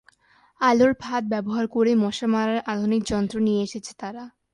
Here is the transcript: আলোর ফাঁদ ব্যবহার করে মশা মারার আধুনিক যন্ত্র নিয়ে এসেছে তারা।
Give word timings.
আলোর 0.61 0.91
ফাঁদ 0.99 1.23
ব্যবহার 1.29 1.65
করে 1.67 1.91
মশা 2.03 2.27
মারার 2.27 2.59
আধুনিক 2.65 3.01
যন্ত্র 3.03 3.35
নিয়ে 3.39 3.61
এসেছে 3.63 3.91
তারা। 4.01 4.23